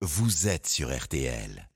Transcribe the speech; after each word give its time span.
vous 0.00 0.46
êtes 0.46 0.68
sur 0.68 0.96
RTL. 0.96 1.68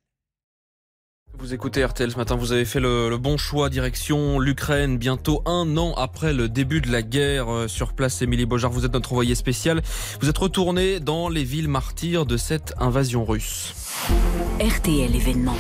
Vous 1.39 1.55
écoutez 1.55 1.85
RTL 1.85 2.11
ce 2.11 2.17
matin, 2.17 2.37
vous 2.37 2.53
avez 2.53 2.65
fait 2.65 2.79
le, 2.79 3.09
le 3.09 3.19
bon 3.19 3.37
choix, 3.37 3.69
direction 3.69 4.39
l'Ukraine, 4.39 4.97
bientôt 4.99 5.43
un 5.45 5.77
an 5.77 5.95
après 5.95 6.33
le 6.33 6.49
début 6.49 6.81
de 6.81 6.93
la 6.93 7.03
guerre. 7.03 7.53
Euh, 7.53 7.69
Sur 7.69 7.95
place, 7.95 8.23
Émilie 8.23 8.47
Bojar, 8.47 8.71
vous 8.71 8.85
êtes 8.85 8.93
notre 8.93 9.13
envoyé 9.13 9.35
spécial. 9.35 9.83
Vous 10.21 10.29
êtes 10.29 10.39
retourné 10.39 11.01
dans 11.01 11.29
les 11.29 11.43
villes 11.43 11.69
martyrs 11.69 12.27
de 12.27 12.37
cette 12.37 12.75
invasion 12.79 13.25
russe. 13.25 13.75
RTL 14.61 15.17
événement. 15.17 15.57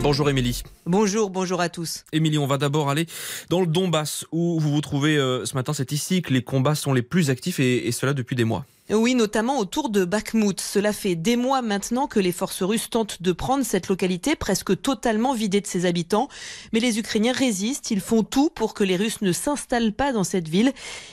Bonjour 0.00 0.28
Émilie. 0.28 0.62
Bonjour, 0.86 1.30
bonjour 1.30 1.60
à 1.60 1.68
tous. 1.68 2.04
Émilie, 2.12 2.38
on 2.38 2.46
va 2.46 2.58
d'abord 2.58 2.90
aller 2.90 3.06
dans 3.48 3.60
le 3.60 3.66
Donbass 3.66 4.24
où 4.30 4.60
vous 4.60 4.70
vous 4.70 4.80
trouvez 4.82 5.16
euh, 5.16 5.46
ce 5.46 5.54
matin. 5.54 5.72
C'est 5.72 5.90
ici 5.90 6.22
que 6.22 6.32
les 6.32 6.42
combats 6.42 6.74
sont 6.76 6.92
les 6.92 7.02
plus 7.02 7.30
actifs 7.30 7.58
et, 7.58 7.88
et 7.88 7.92
cela 7.92 8.12
depuis 8.12 8.36
des 8.36 8.44
mois. 8.44 8.66
Oui, 8.90 9.14
notamment 9.14 9.58
autour 9.58 9.88
de 9.88 10.04
Bakhmut. 10.04 10.60
Cela 10.60 10.92
fait 10.92 11.14
des 11.14 11.36
mois 11.36 11.62
maintenant 11.62 12.06
que 12.06 12.20
les 12.20 12.32
forces 12.32 12.62
russes 12.62 12.90
tentent 12.90 13.22
de 13.22 13.32
prendre 13.32 13.64
cette 13.64 13.88
localité 13.88 14.36
presque 14.36 14.78
totalement 14.82 15.32
vidée 15.32 15.62
de 15.62 15.66
ses 15.66 15.86
habitants. 15.86 16.28
Mais 16.74 16.80
les 16.80 16.98
Ukrainiens 16.98 17.32
résistent. 17.32 17.90
Ils 17.90 18.02
font 18.02 18.22
tout 18.22 18.50
pour 18.54 18.74
que 18.74 18.84
les 18.84 18.96
Russes 18.96 19.22
ne 19.22 19.32
s'installent 19.32 19.94
pas 19.94 20.12
dans 20.12 20.22
cette 20.22 20.48
ville. 20.48 20.70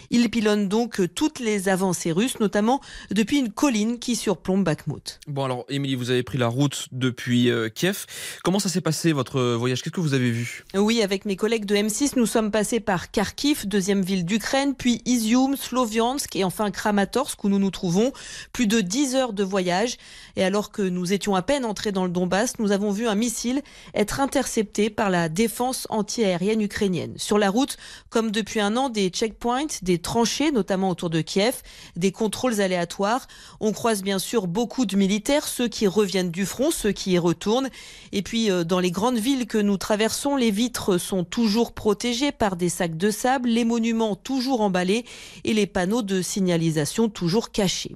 Ils 0.09 0.29
pilonnent 0.29 0.67
donc 0.67 1.01
toutes 1.15 1.39
les 1.39 1.69
avancées 1.69 2.11
russes, 2.11 2.41
notamment 2.41 2.81
depuis 3.09 3.39
une 3.39 3.53
colline 3.53 3.99
qui 3.99 4.17
surplombe 4.17 4.65
Bakhmut. 4.65 5.21
Bon 5.27 5.45
alors 5.45 5.63
Émilie, 5.69 5.95
vous 5.95 6.09
avez 6.09 6.23
pris 6.23 6.37
la 6.37 6.47
route 6.47 6.89
depuis 6.91 7.49
euh, 7.49 7.69
Kiev. 7.69 8.05
Comment 8.43 8.59
ça 8.59 8.67
s'est 8.67 8.81
passé 8.81 9.13
votre 9.13 9.41
voyage? 9.55 9.81
Qu'est-ce 9.81 9.93
que 9.93 10.01
vous 10.01 10.13
avez 10.13 10.31
vu? 10.31 10.65
Oui, 10.75 11.01
avec 11.01 11.23
mes 11.23 11.37
collègues 11.37 11.65
de 11.65 11.77
M6, 11.77 12.13
nous 12.17 12.25
sommes 12.25 12.51
passés 12.51 12.81
par 12.81 13.11
Kharkiv, 13.11 13.65
deuxième 13.65 14.01
ville 14.01 14.25
d'Ukraine, 14.25 14.75
puis 14.75 15.01
Izium, 15.05 15.55
Sloviansk 15.55 16.35
et 16.35 16.43
enfin 16.43 16.69
Kramatorsk 16.69 17.41
où 17.45 17.49
nous 17.49 17.60
nous 17.61 17.71
trouvons. 17.71 18.11
Plus 18.51 18.67
de 18.67 18.81
10 18.81 19.15
heures 19.15 19.33
de 19.33 19.43
voyage. 19.43 19.97
Et 20.35 20.43
alors 20.43 20.71
que 20.71 20.81
nous 20.81 21.13
étions 21.13 21.35
à 21.35 21.41
peine 21.41 21.63
entrés 21.63 21.93
dans 21.93 22.03
le 22.03 22.11
Donbass, 22.11 22.59
nous 22.59 22.71
avons 22.71 22.91
vu 22.91 23.07
un 23.07 23.15
missile 23.15 23.61
être 23.93 24.19
intercepté 24.19 24.89
par 24.89 25.09
la 25.09 25.29
défense 25.29 25.87
antiaérienne 25.89 26.61
ukrainienne. 26.61 27.13
Sur 27.17 27.37
la 27.37 27.49
route, 27.49 27.77
comme 28.09 28.31
depuis 28.31 28.59
un 28.59 28.75
an, 28.75 28.89
des 28.89 29.09
checkpoints, 29.09 29.79
des 29.81 29.99
tranchées, 29.99 30.51
notamment 30.51 30.89
autour 30.89 31.09
de 31.09 31.21
Kiev, 31.21 31.61
des 31.95 32.11
contrôles 32.11 32.59
aléatoires. 32.61 33.27
On 33.59 33.71
croise 33.71 34.01
bien 34.01 34.19
sûr 34.19 34.47
beaucoup 34.47 34.85
de 34.85 34.95
militaires, 34.95 35.47
ceux 35.47 35.67
qui 35.67 35.87
reviennent 35.87 36.31
du 36.31 36.45
front, 36.45 36.71
ceux 36.71 36.91
qui 36.91 37.11
y 37.11 37.17
retournent. 37.19 37.69
Et 38.11 38.21
puis, 38.21 38.49
euh, 38.49 38.63
dans 38.63 38.79
les 38.79 38.91
grandes 38.91 39.17
villes 39.17 39.47
que 39.47 39.57
nous 39.57 39.77
traversons, 39.77 40.35
les 40.35 40.51
vitres 40.51 40.97
sont 40.97 41.23
toujours 41.23 41.73
protégées 41.73 42.31
par 42.31 42.55
des 42.55 42.69
sacs 42.69 42.97
de 42.97 43.11
sable, 43.11 43.49
les 43.49 43.65
monuments 43.65 44.15
toujours 44.15 44.61
emballés 44.61 45.05
et 45.43 45.53
les 45.53 45.67
panneaux 45.67 46.01
de 46.01 46.21
signalisation 46.21 47.09
toujours 47.09 47.50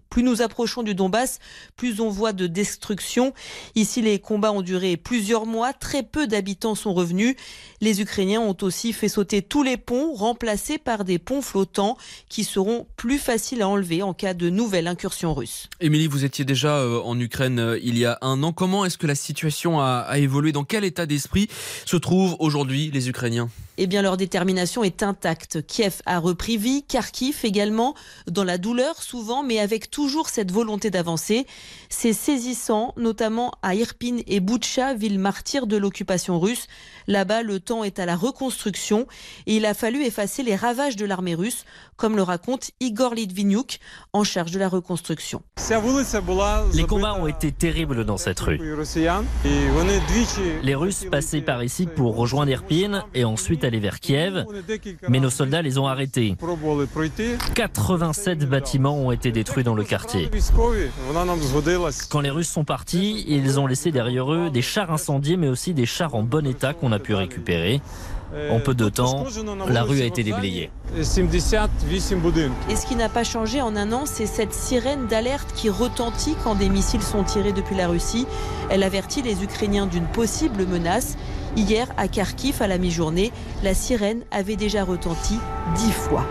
Plus 0.10 0.24
nous 0.24 0.42
approchons 0.42 0.84
du 0.84 0.96
Donbass, 0.96 1.40
plus 1.76 2.00
on 2.00 2.10
voit 2.10 2.34
de 2.34 2.48
destruction. 2.48 3.34
Ici, 3.76 4.02
les 4.02 4.20
combats 4.20 4.52
ont 4.52 4.62
duré 4.62 4.98
plusieurs 4.98 5.46
mois, 5.46 5.74
très 5.74 6.04
peu 6.04 6.28
d'habitants 6.28 6.76
sont 6.76 6.94
revenus. 6.94 7.36
Les 7.82 8.02
Ukrainiens 8.02 8.42
ont 8.42 8.58
aussi 8.62 8.94
fait 8.94 9.10
sauter 9.10 9.42
tous 9.42 9.64
les 9.64 9.78
ponts, 9.78 10.14
remplacés 10.14 10.78
par 10.78 11.04
des 11.04 11.20
ponts 11.20 11.42
flottants 11.42 11.98
qui 12.30 12.44
seront 12.44 12.88
plus 12.98 13.18
faciles 13.18 13.62
à 13.62 13.68
enlever 13.68 14.02
en 14.02 14.14
cas 14.14 14.34
de 14.34 14.50
nouvelle 14.50 14.88
incursion 14.88 15.34
russe. 15.34 15.70
Émilie, 15.80 16.08
vous 16.08 16.26
étiez 16.26 16.46
déjà 16.46 16.78
euh, 16.78 17.00
en 17.02 17.20
Ukraine 17.20 17.60
euh, 17.60 17.80
il 17.82 17.98
y 17.98 18.06
a 18.06 18.18
un 18.22 18.44
an. 18.44 18.54
Comment 18.54 18.86
est-ce 18.86 18.98
que 18.98 19.08
la 19.08 19.16
situation 19.16 19.80
a 19.80 20.08
évolué? 20.18 20.52
Dans 20.52 20.64
quel 20.64 20.84
état 20.84 21.06
d'esprit 21.06 21.48
se 21.86 21.98
trouvent 21.98 22.36
aujourd'hui 22.40 22.92
les 22.92 23.10
Ukrainiens? 23.10 23.50
Eh 23.78 23.88
bien, 23.88 24.02
leur 24.02 24.18
détermination 24.18 24.84
est 24.84 25.04
intacte. 25.04 25.66
Kiev 25.66 26.02
a 26.06 26.20
repris 26.20 26.58
vie, 26.58 26.84
Kharkiv 26.84 27.40
également, 27.44 27.96
dans 28.28 28.44
la 28.44 28.58
douleur 28.58 29.02
souvent, 29.02 29.44
mais 29.44 29.60
avec 29.60 29.90
toujours 29.90 30.30
cette 30.30 30.52
volonté 30.52 30.90
d'avancer. 30.90 31.46
C'est 31.90 32.14
saisissant, 32.14 32.94
notamment 32.98 33.52
à 33.62 33.76
Irpin 33.76 34.18
et 34.28 34.40
Boutcha, 34.40 34.94
ville 34.94 35.20
martyre 35.20 35.68
de 35.68 35.78
l'occupation 35.78 36.40
russe. 36.40 36.68
Là-bas, 37.08 37.44
le 37.44 37.60
temps 37.60 37.84
est 37.84 38.00
à 38.00 38.06
la 38.06 38.16
reconstruction 38.16 39.08
et 39.46 39.58
il 39.58 39.66
a 39.66 39.74
fallu 39.74 40.04
effacer 40.04 40.44
les 40.44 40.56
ravages 40.56 40.96
de 40.96 41.06
l'armée 41.06 41.36
russe, 41.36 41.66
comme 41.98 42.16
le 42.16 42.24
raconte 42.24 42.72
Igor 42.80 43.14
Litvinuk, 43.14 43.80
en 44.14 44.24
charge 44.24 44.52
de 44.52 44.60
la 44.60 44.70
reconstruction. 44.70 45.44
Les 46.74 46.84
combats 46.84 47.16
ont 47.16 47.28
été 47.28 47.52
terribles 47.52 48.06
dans 48.06 48.18
cette 48.18 48.40
rue. 48.40 48.60
Les 50.64 50.76
Russes 50.76 51.06
passaient 51.10 51.42
par 51.42 51.64
ici 51.64 51.86
pour 51.86 52.16
rejoindre 52.16 52.52
Irpin 52.52 53.06
et 53.14 53.24
ensuite 53.24 53.64
aller 53.66 53.80
vers 53.80 54.00
Kiev, 54.00 54.46
mais 55.10 55.20
nos 55.20 55.30
soldats 55.30 55.62
les 55.62 55.78
ont 55.78 55.88
arrêtés. 55.88 56.36
87 57.56 58.50
bâtiments 58.50 58.98
ont 58.98 59.12
été 59.12 59.32
détruits 59.32 59.64
dans 59.64 59.76
le 59.76 59.84
quartier. 59.84 60.30
Quand 62.10 62.22
les 62.22 62.30
Russes 62.30 62.50
sont 62.50 62.64
partis, 62.66 63.26
ils 63.28 63.60
ont 63.60 63.68
laissé 63.68 63.92
derrière 63.92 64.32
eux 64.32 64.50
des 64.50 64.62
chars 64.62 64.92
incendiés, 64.92 65.38
mais 65.38 65.48
aussi 65.50 65.74
des 65.74 65.86
chars 65.86 66.16
en 66.16 66.24
bon 66.24 66.46
état 66.48 66.74
qu'on 66.74 66.92
a 66.92 67.00
pu 67.00 67.14
récupérer. 67.14 67.82
En 68.52 68.60
peu 68.60 68.74
de 68.74 68.90
temps, 68.90 69.26
la 69.68 69.84
rue 69.84 70.02
a 70.02 70.06
été 70.06 70.24
déblayée. 70.24 70.70
Et 70.98 71.04
ce 71.04 72.86
qui 72.86 72.96
n'a 72.96 73.10
pas 73.10 73.24
changé 73.24 73.62
en 73.62 73.76
un 73.76 73.92
an, 73.94 74.04
c'est 74.06 74.26
cette 74.26 74.54
sirène 74.54 75.08
d'alerte 75.08 75.54
qui 75.56 75.70
retentit 75.70 76.36
quand 76.44 76.56
des 76.56 76.70
missiles 76.70 77.02
sont 77.02 77.24
tirés 77.24 77.54
depuis 77.54 77.76
la 77.76 77.88
Russie. 77.88 78.28
Elle 78.70 78.84
avertit 78.84 79.22
les 79.22 79.44
Ukrainiens 79.44 79.86
d'une 79.88 80.08
possible 80.08 80.66
menace. 80.66 81.18
Hier, 81.56 81.88
à 81.98 82.08
Kharkiv, 82.08 82.62
à 82.62 82.68
la 82.68 82.78
mi-journée, 82.78 83.32
la 83.64 83.74
sirène 83.74 84.22
avait 84.32 84.58
déjà 84.58 84.84
retenti 84.84 85.40
dix 85.76 85.92
fois. 85.92 86.26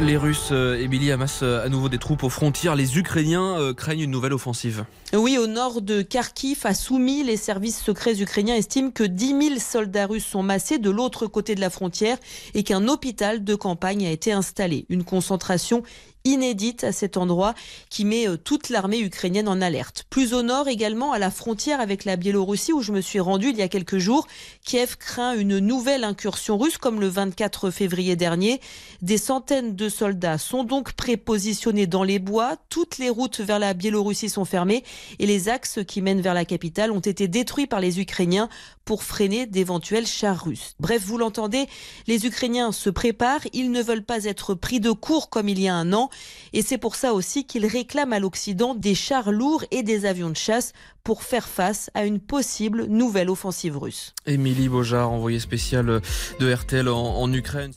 Les 0.00 0.16
Russes, 0.16 0.48
euh, 0.50 0.76
Émilie, 0.76 1.12
amassent 1.12 1.44
euh, 1.44 1.64
à 1.64 1.68
nouveau 1.68 1.88
des 1.88 1.98
troupes 1.98 2.24
aux 2.24 2.28
frontières. 2.28 2.74
Les 2.74 2.98
Ukrainiens 2.98 3.56
euh, 3.60 3.72
craignent 3.72 4.00
une 4.00 4.10
nouvelle 4.10 4.32
offensive. 4.32 4.84
Oui, 5.12 5.38
au 5.38 5.46
nord 5.46 5.82
de 5.82 6.02
Kharkiv, 6.02 6.62
à 6.64 6.74
Soumy, 6.74 7.22
les 7.22 7.36
services 7.36 7.80
secrets 7.80 8.20
ukrainiens 8.20 8.56
estiment 8.56 8.90
que 8.90 9.04
10 9.04 9.26
000 9.28 9.60
soldats 9.60 10.06
russes 10.06 10.26
sont 10.26 10.42
massés 10.42 10.78
de 10.78 10.90
l'autre 10.90 11.28
côté 11.28 11.54
de 11.54 11.60
la 11.60 11.70
frontière 11.70 12.18
et 12.54 12.64
qu'un 12.64 12.88
hôpital 12.88 13.44
de 13.44 13.54
campagne 13.54 14.04
a 14.04 14.10
été 14.10 14.32
installé. 14.32 14.84
Une 14.88 15.04
concentration 15.04 15.84
inédite 16.24 16.84
à 16.84 16.92
cet 16.92 17.18
endroit 17.18 17.54
qui 17.90 18.06
met 18.06 18.26
euh, 18.26 18.38
toute 18.38 18.70
l'armée 18.70 18.98
ukrainienne 19.00 19.46
en 19.46 19.60
alerte. 19.60 20.06
Plus 20.08 20.32
au 20.32 20.42
nord 20.42 20.68
également, 20.68 21.12
à 21.12 21.18
la 21.18 21.30
frontière 21.30 21.80
avec 21.80 22.06
la 22.06 22.16
Biélorussie 22.16 22.72
où 22.72 22.80
je 22.80 22.92
me 22.92 23.02
suis 23.02 23.20
rendu 23.20 23.50
il 23.50 23.56
y 23.56 23.62
a 23.62 23.68
quelques 23.68 23.98
jours, 23.98 24.26
Kiev 24.64 24.96
craint 24.96 25.34
une 25.34 25.58
nouvelle 25.58 26.02
incursion 26.02 26.56
russe 26.56 26.78
comme 26.78 26.98
le 26.98 27.08
24 27.08 27.70
février 27.70 28.16
dernier. 28.16 28.62
Des 29.02 29.18
centaines 29.18 29.76
de 29.76 29.88
soldats 29.90 30.38
sont 30.38 30.64
donc 30.64 30.94
prépositionnés 30.94 31.86
dans 31.86 32.04
les 32.04 32.18
bois. 32.18 32.56
Toutes 32.70 32.96
les 32.96 33.10
routes 33.10 33.40
vers 33.40 33.58
la 33.58 33.74
Biélorussie 33.74 34.30
sont 34.30 34.46
fermées 34.46 34.82
et 35.18 35.26
les 35.26 35.50
axes 35.50 35.80
qui 35.86 36.00
mènent 36.00 36.22
vers 36.22 36.32
la 36.32 36.46
capitale 36.46 36.90
ont 36.90 37.00
été 37.00 37.28
détruits 37.28 37.66
par 37.66 37.80
les 37.80 38.00
Ukrainiens 38.00 38.48
pour 38.84 39.02
freiner 39.02 39.46
d'éventuels 39.46 40.06
chars 40.06 40.44
russes. 40.44 40.74
Bref, 40.80 41.02
vous 41.04 41.18
l'entendez, 41.18 41.66
les 42.06 42.26
Ukrainiens 42.26 42.72
se 42.72 42.90
préparent, 42.90 43.46
ils 43.52 43.70
ne 43.70 43.82
veulent 43.82 44.04
pas 44.04 44.24
être 44.24 44.54
pris 44.54 44.80
de 44.80 44.90
court 44.90 45.30
comme 45.30 45.48
il 45.48 45.60
y 45.60 45.68
a 45.68 45.74
un 45.74 45.92
an 45.92 46.10
et 46.52 46.62
c'est 46.62 46.78
pour 46.78 46.96
ça 46.96 47.14
aussi 47.14 47.46
qu'ils 47.46 47.66
réclament 47.66 48.12
à 48.12 48.18
l'Occident 48.18 48.74
des 48.74 48.94
chars 48.94 49.32
lourds 49.32 49.64
et 49.70 49.82
des 49.82 50.06
avions 50.06 50.30
de 50.30 50.36
chasse 50.36 50.72
pour 51.02 51.22
faire 51.22 51.48
face 51.48 51.90
à 51.94 52.04
une 52.04 52.20
possible 52.20 52.86
nouvelle 52.86 53.30
offensive 53.30 53.76
russe. 53.76 54.14
Émilie 54.26 54.68
Bojar, 54.68 55.10
envoyée 55.10 55.40
spéciale 55.40 56.00
de 56.40 56.52
RTL 56.52 56.88
en, 56.88 57.16
en 57.16 57.32
Ukraine. 57.32 57.72